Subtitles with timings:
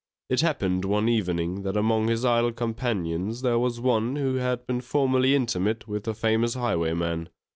[0.31, 4.81] It happened one evening, that among his idle companions there was one who had been
[4.81, 7.29] formerly intimate with a famous highwayman.